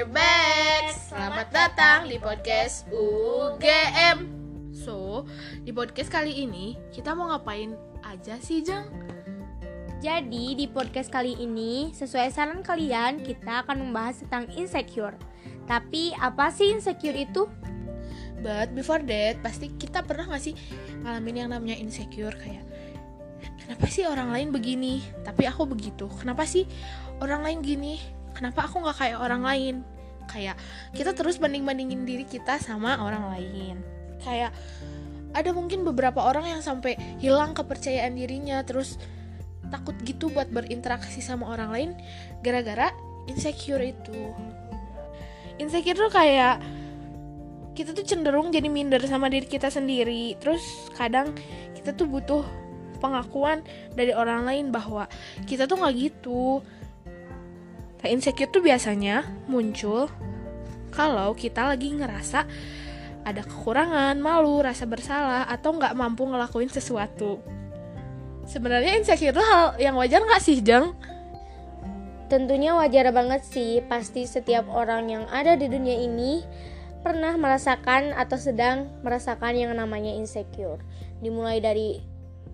we're 0.00 0.16
back. 0.16 0.96
Selamat 1.12 1.52
datang 1.52 2.08
di 2.08 2.16
podcast 2.16 2.88
UGM. 2.88 4.32
So, 4.72 5.28
di 5.60 5.76
podcast 5.76 6.08
kali 6.08 6.40
ini 6.40 6.80
kita 6.88 7.12
mau 7.12 7.28
ngapain 7.28 7.76
aja 8.08 8.40
sih, 8.40 8.64
Jang? 8.64 8.88
Jadi 10.00 10.56
di 10.56 10.64
podcast 10.72 11.12
kali 11.12 11.36
ini 11.36 11.92
sesuai 11.92 12.32
saran 12.32 12.64
kalian 12.64 13.20
kita 13.20 13.60
akan 13.60 13.92
membahas 13.92 14.24
tentang 14.24 14.48
insecure. 14.56 15.20
Tapi 15.68 16.16
apa 16.16 16.48
sih 16.48 16.72
insecure 16.72 17.20
itu? 17.20 17.44
But 18.40 18.72
before 18.72 19.04
that, 19.04 19.44
pasti 19.44 19.68
kita 19.76 20.00
pernah 20.08 20.32
gak 20.32 20.40
sih 20.40 20.56
ngalamin 21.04 21.44
yang 21.44 21.52
namanya 21.52 21.76
insecure 21.76 22.32
kayak 22.40 22.64
Kenapa 23.60 23.84
sih 23.92 24.08
orang 24.08 24.32
lain 24.32 24.48
begini, 24.48 25.04
tapi 25.28 25.44
aku 25.44 25.68
begitu? 25.68 26.08
Kenapa 26.18 26.48
sih 26.48 26.64
orang 27.20 27.44
lain 27.44 27.60
gini, 27.60 28.00
kenapa 28.40 28.64
aku 28.64 28.80
nggak 28.80 28.96
kayak 28.96 29.18
orang 29.20 29.44
lain? 29.44 29.74
Kayak 30.24 30.56
kita 30.96 31.12
terus 31.12 31.36
banding 31.36 31.68
bandingin 31.68 32.08
diri 32.08 32.24
kita 32.24 32.56
sama 32.56 32.96
orang 32.96 33.36
lain. 33.36 33.76
Kayak 34.24 34.56
ada 35.36 35.52
mungkin 35.52 35.84
beberapa 35.84 36.24
orang 36.24 36.48
yang 36.48 36.64
sampai 36.64 36.96
hilang 37.20 37.52
kepercayaan 37.52 38.16
dirinya 38.16 38.64
terus 38.64 38.96
takut 39.68 39.94
gitu 40.02 40.32
buat 40.32 40.48
berinteraksi 40.48 41.20
sama 41.20 41.52
orang 41.52 41.70
lain 41.70 41.90
gara-gara 42.40 42.96
insecure 43.28 43.84
itu. 43.84 44.32
Insecure 45.60 46.08
tuh 46.08 46.10
kayak 46.10 46.64
kita 47.76 47.92
tuh 47.92 48.08
cenderung 48.08 48.48
jadi 48.48 48.72
minder 48.72 49.04
sama 49.04 49.28
diri 49.28 49.44
kita 49.44 49.68
sendiri. 49.68 50.32
Terus 50.40 50.64
kadang 50.96 51.36
kita 51.76 51.92
tuh 51.92 52.08
butuh 52.08 52.42
pengakuan 53.04 53.60
dari 53.92 54.16
orang 54.16 54.48
lain 54.48 54.72
bahwa 54.72 55.04
kita 55.44 55.68
tuh 55.68 55.76
nggak 55.76 55.94
gitu 55.96 56.64
Nah, 58.00 58.08
insecure 58.08 58.48
tuh 58.48 58.64
biasanya 58.64 59.28
muncul 59.44 60.08
kalau 60.90 61.36
kita 61.36 61.68
lagi 61.68 61.92
ngerasa 61.92 62.48
ada 63.20 63.44
kekurangan, 63.44 64.16
malu, 64.16 64.64
rasa 64.64 64.88
bersalah, 64.88 65.44
atau 65.44 65.76
nggak 65.76 65.92
mampu 65.92 66.24
ngelakuin 66.24 66.72
sesuatu. 66.72 67.38
Sebenarnya 68.48 68.96
insecure 68.96 69.36
itu 69.36 69.42
hal 69.44 69.76
yang 69.76 69.94
wajar 70.00 70.24
nggak 70.24 70.42
sih, 70.42 70.64
Jang? 70.64 70.96
Tentunya 72.32 72.72
wajar 72.72 73.12
banget 73.12 73.44
sih, 73.44 73.84
pasti 73.84 74.24
setiap 74.24 74.64
orang 74.72 75.12
yang 75.12 75.24
ada 75.28 75.58
di 75.58 75.68
dunia 75.68 76.00
ini 76.00 76.40
pernah 77.04 77.36
merasakan 77.36 78.12
atau 78.16 78.36
sedang 78.40 78.88
merasakan 79.04 79.56
yang 79.56 79.72
namanya 79.76 80.12
insecure. 80.16 80.80
Dimulai 81.20 81.60
dari 81.60 82.00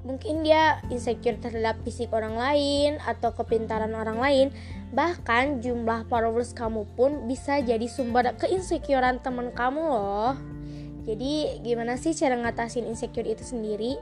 mungkin 0.00 0.40
dia 0.40 0.80
insecure 0.88 1.36
terhadap 1.36 1.76
fisik 1.84 2.08
orang 2.16 2.36
lain 2.36 2.96
atau 3.04 3.36
kepintaran 3.36 3.92
orang 3.92 4.18
lain. 4.18 4.46
Bahkan 4.96 5.60
jumlah 5.60 6.08
followers 6.08 6.56
kamu 6.56 6.88
pun 6.96 7.28
bisa 7.28 7.60
jadi 7.60 7.84
sumber 7.86 8.32
keinsecurean 8.40 9.20
teman 9.20 9.52
kamu 9.52 9.82
loh. 9.84 10.34
Jadi 11.04 11.64
gimana 11.64 11.96
sih 11.96 12.12
cara 12.16 12.36
ngatasin 12.36 12.88
insecure 12.88 13.28
itu 13.28 13.44
sendiri? 13.44 13.96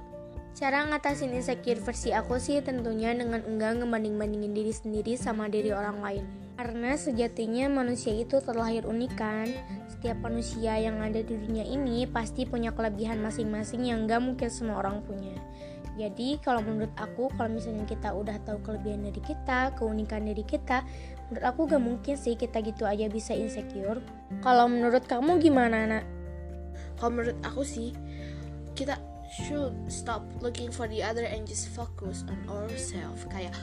Cara 0.59 0.83
ngatasin 0.91 1.31
insecure 1.39 1.79
versi 1.79 2.11
aku 2.11 2.43
sih 2.43 2.59
tentunya 2.59 3.15
dengan 3.15 3.47
enggak 3.47 3.79
ngebanding-bandingin 3.79 4.53
diri 4.55 4.75
sendiri 4.75 5.15
sama 5.15 5.47
diri 5.47 5.71
orang 5.71 6.03
lain. 6.03 6.25
Karena 6.59 6.99
sejatinya 6.99 7.71
manusia 7.71 8.11
itu 8.11 8.43
terlahir 8.43 8.83
unik 8.83 9.13
kan? 9.15 9.47
Setiap 9.87 10.19
manusia 10.19 10.75
yang 10.75 10.99
ada 10.99 11.23
di 11.23 11.39
dunia 11.39 11.63
ini 11.63 12.11
pasti 12.11 12.43
punya 12.43 12.75
kelebihan 12.75 13.23
masing-masing 13.23 13.87
yang 13.87 14.11
gak 14.11 14.19
mungkin 14.19 14.51
semua 14.51 14.83
orang 14.83 15.07
punya 15.07 15.39
jadi 15.99 16.39
kalau 16.39 16.63
menurut 16.63 16.95
aku 16.95 17.27
kalau 17.35 17.51
misalnya 17.51 17.83
kita 17.83 18.15
udah 18.15 18.39
tahu 18.47 18.63
kelebihan 18.63 19.03
dari 19.03 19.19
kita, 19.19 19.75
keunikan 19.75 20.23
dari 20.23 20.47
kita, 20.47 20.87
menurut 21.27 21.45
aku 21.45 21.61
gak 21.67 21.83
mungkin 21.83 22.15
sih 22.15 22.39
kita 22.39 22.63
gitu 22.63 22.87
aja 22.87 23.11
bisa 23.11 23.35
insecure. 23.35 23.99
Kalau 24.39 24.71
menurut 24.71 25.03
kamu 25.11 25.43
gimana, 25.43 25.91
Nak? 25.91 26.05
Kalau 27.03 27.11
menurut 27.19 27.35
aku 27.43 27.67
sih 27.67 27.91
kita 28.79 28.95
should 29.27 29.75
stop 29.91 30.23
looking 30.39 30.71
for 30.71 30.87
the 30.87 31.03
other 31.03 31.27
and 31.27 31.43
just 31.51 31.67
focus 31.75 32.23
on 32.31 32.39
ourselves. 32.47 33.27
Kayak 33.27 33.59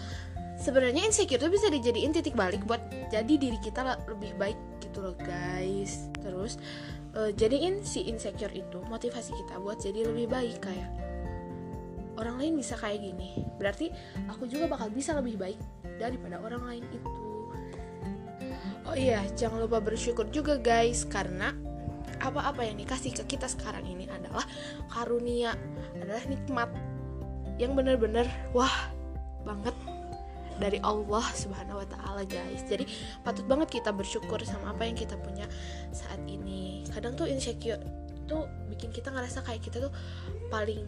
sebenarnya 0.60 1.08
insecure 1.08 1.40
itu 1.40 1.48
bisa 1.48 1.72
dijadiin 1.72 2.12
titik 2.12 2.36
balik 2.36 2.68
buat 2.68 2.84
jadi 3.16 3.32
diri 3.40 3.56
kita 3.64 3.96
lebih 4.12 4.36
baik 4.36 4.60
gitu 4.84 5.00
loh, 5.00 5.16
guys. 5.24 6.12
Terus 6.20 6.60
uh, 7.16 7.32
jadiin 7.32 7.80
si 7.80 8.12
insecure 8.12 8.52
itu 8.52 8.84
motivasi 8.92 9.32
kita 9.40 9.56
buat 9.64 9.80
jadi 9.80 10.04
lebih 10.04 10.28
baik 10.28 10.60
kayak 10.60 11.15
orang 12.16 12.36
lain 12.40 12.54
bisa 12.60 12.76
kayak 12.80 13.02
gini 13.02 13.44
berarti 13.60 13.92
aku 14.28 14.48
juga 14.48 14.72
bakal 14.72 14.92
bisa 14.92 15.16
lebih 15.16 15.40
baik 15.40 15.60
daripada 16.00 16.40
orang 16.42 16.64
lain 16.66 16.84
itu 16.92 17.10
oh 18.86 18.96
iya 18.96 19.24
jangan 19.36 19.64
lupa 19.64 19.80
bersyukur 19.80 20.28
juga 20.32 20.60
guys 20.60 21.04
karena 21.08 21.52
apa-apa 22.24 22.64
yang 22.64 22.80
dikasih 22.80 23.12
ke 23.12 23.36
kita 23.36 23.46
sekarang 23.46 23.84
ini 23.86 24.08
adalah 24.08 24.44
karunia 24.90 25.54
adalah 26.00 26.24
nikmat 26.26 26.70
yang 27.60 27.76
benar-benar 27.76 28.28
wah 28.52 28.92
banget 29.44 29.76
dari 30.56 30.80
Allah 30.84 31.24
Subhanahu 31.36 31.84
wa 31.84 31.88
taala 31.88 32.24
guys. 32.24 32.64
Jadi 32.64 32.88
patut 33.22 33.44
banget 33.44 33.80
kita 33.80 33.92
bersyukur 33.92 34.40
sama 34.48 34.72
apa 34.72 34.88
yang 34.88 34.96
kita 34.96 35.20
punya 35.20 35.48
saat 35.92 36.20
ini. 36.28 36.88
Kadang 36.88 37.20
tuh 37.20 37.28
insecure 37.28 37.80
tuh 38.26 38.50
bikin 38.74 38.90
kita 38.90 39.14
ngerasa 39.14 39.46
kayak 39.46 39.62
kita 39.62 39.78
tuh 39.86 39.94
paling 40.50 40.82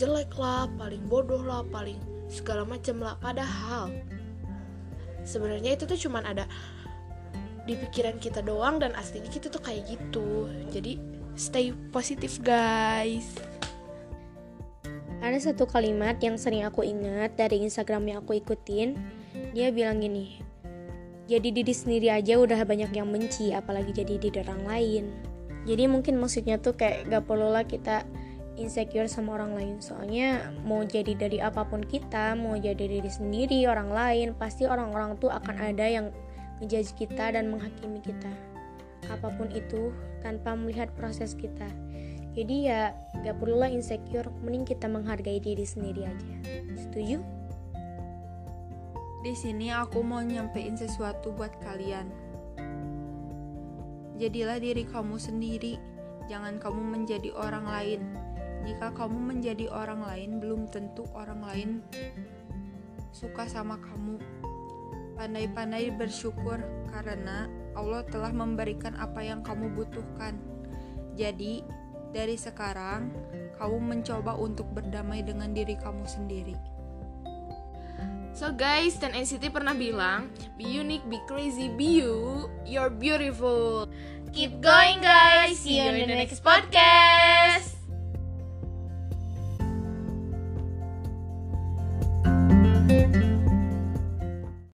jelek 0.00 0.32
lah 0.40 0.64
paling 0.80 1.04
bodoh 1.12 1.44
lah 1.44 1.60
paling 1.68 2.00
segala 2.32 2.64
macam 2.64 3.04
lah 3.04 3.20
padahal 3.20 3.92
sebenarnya 5.28 5.76
itu 5.76 5.84
tuh 5.84 6.08
cuman 6.08 6.24
ada 6.24 6.48
di 7.68 7.76
pikiran 7.76 8.16
kita 8.16 8.40
doang 8.40 8.80
dan 8.80 8.96
aslinya 8.96 9.28
kita 9.28 9.52
tuh 9.52 9.60
kayak 9.60 9.84
gitu. 9.84 10.48
Jadi 10.72 10.96
stay 11.36 11.76
positif 11.92 12.40
guys. 12.40 13.36
Ada 15.20 15.52
satu 15.52 15.68
kalimat 15.68 16.16
yang 16.24 16.40
sering 16.40 16.64
aku 16.64 16.80
ingat 16.80 17.36
dari 17.36 17.60
Instagram 17.60 18.08
yang 18.08 18.24
aku 18.24 18.40
ikutin. 18.40 18.96
Dia 19.52 19.68
bilang 19.68 20.00
gini 20.00 20.50
jadi 21.30 21.54
diri 21.54 21.70
sendiri 21.70 22.10
aja 22.10 22.42
udah 22.42 22.58
banyak 22.66 22.90
yang 22.90 23.06
benci 23.06 23.54
apalagi 23.54 23.94
jadi 23.94 24.18
diri 24.18 24.42
orang 24.42 24.66
lain. 24.66 25.04
Jadi 25.62 25.86
mungkin 25.86 26.18
maksudnya 26.18 26.58
tuh 26.58 26.74
kayak 26.74 27.06
gak 27.06 27.22
perlu 27.30 27.54
lah 27.54 27.62
kita 27.62 28.02
insecure 28.60 29.08
sama 29.08 29.40
orang 29.40 29.56
lain. 29.56 29.76
Soalnya 29.80 30.52
mau 30.62 30.84
jadi 30.84 31.16
dari 31.16 31.40
apa 31.40 31.64
pun 31.64 31.80
kita 31.80 32.36
mau 32.36 32.54
jadi 32.60 32.76
diri 32.76 33.08
sendiri 33.08 33.64
orang 33.64 33.88
lain 33.88 34.28
pasti 34.36 34.68
orang-orang 34.68 35.16
tuh 35.16 35.32
akan 35.32 35.56
ada 35.56 35.88
yang 35.88 36.12
ngejudge 36.60 36.92
kita 37.00 37.32
dan 37.32 37.48
menghakimi 37.48 38.04
kita. 38.04 38.30
Apa 39.08 39.32
pun 39.32 39.48
itu 39.50 39.90
tanpa 40.20 40.52
melihat 40.52 40.92
proses 40.92 41.32
kita. 41.32 41.66
Jadi 42.36 42.70
ya 42.70 42.94
gak 43.26 43.42
perlulah 43.42 43.72
insecure 43.72 44.30
mending 44.44 44.62
kita 44.62 44.86
menghargai 44.86 45.42
diri 45.42 45.66
sendiri 45.66 46.06
aja. 46.06 46.36
Setuju? 46.78 47.18
Di 49.20 49.34
sini 49.36 49.68
aku 49.68 50.00
mau 50.00 50.22
nyampein 50.22 50.78
sesuatu 50.78 51.34
buat 51.34 51.52
kalian. 51.60 52.08
Jadilah 54.20 54.60
diri 54.60 54.84
kamu 54.84 55.16
sendiri, 55.16 55.80
jangan 56.28 56.60
kamu 56.60 56.80
menjadi 56.92 57.32
orang 57.36 57.64
lain. 57.64 58.00
Jika 58.64 58.92
kamu 58.92 59.18
menjadi 59.34 59.66
orang 59.72 60.04
lain, 60.04 60.30
belum 60.40 60.68
tentu 60.68 61.08
orang 61.16 61.40
lain 61.44 61.70
suka 63.10 63.48
sama 63.48 63.80
kamu. 63.80 64.20
Pandai-pandai 65.16 65.92
bersyukur 65.92 66.60
karena 66.88 67.48
Allah 67.76 68.04
telah 68.08 68.32
memberikan 68.32 68.96
apa 68.96 69.20
yang 69.20 69.44
kamu 69.44 69.72
butuhkan. 69.76 70.36
Jadi, 71.16 71.60
dari 72.10 72.34
sekarang 72.34 73.12
kamu 73.60 73.78
mencoba 73.78 74.34
untuk 74.34 74.66
berdamai 74.72 75.22
dengan 75.22 75.52
diri 75.52 75.76
kamu 75.78 76.04
sendiri. 76.08 76.56
So 78.30 78.54
guys, 78.54 78.96
dan 78.96 79.12
NCT 79.12 79.50
pernah 79.50 79.74
bilang, 79.74 80.30
be 80.54 80.64
unique, 80.64 81.04
be 81.10 81.18
crazy, 81.26 81.66
be 81.68 82.00
you, 82.00 82.46
you're 82.62 82.88
beautiful. 82.88 83.90
Keep 84.30 84.62
going 84.62 85.02
guys, 85.02 85.58
see 85.58 85.82
you 85.82 85.90
in 85.90 86.06
the 86.06 86.14
next 86.14 86.40
podcast. 86.40 87.19